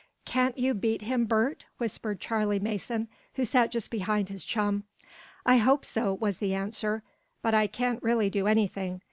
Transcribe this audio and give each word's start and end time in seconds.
"Can't 0.25 0.57
you 0.57 0.73
beat 0.73 1.03
him, 1.03 1.25
Bert?" 1.25 1.65
whispered 1.77 2.19
Charley 2.19 2.57
Mason, 2.57 3.07
who 3.35 3.45
sat 3.45 3.69
just 3.69 3.91
behind 3.91 4.29
his 4.29 4.43
chum. 4.43 4.83
"I 5.45 5.57
hope 5.57 5.85
so," 5.85 6.15
was 6.15 6.39
the 6.39 6.55
answer. 6.55 7.03
"But 7.43 7.53
I 7.53 7.67
can't 7.67 8.01
really 8.01 8.31
do 8.31 8.47
anything. 8.47 8.99